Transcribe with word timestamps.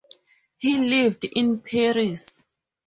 He 0.57 0.77
lived 0.79 1.25
in 1.25 1.59
Paris. 1.61 2.43